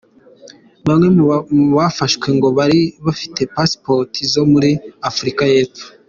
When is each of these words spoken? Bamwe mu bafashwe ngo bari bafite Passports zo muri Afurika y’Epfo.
Bamwe 0.87 1.07
mu 1.15 1.23
bafashwe 1.77 2.27
ngo 2.37 2.47
bari 2.57 2.81
bafite 3.05 3.41
Passports 3.55 4.17
zo 4.33 4.43
muri 4.51 4.71
Afurika 5.09 5.43
y’Epfo. 5.51 5.85